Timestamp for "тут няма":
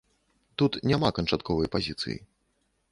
0.61-1.11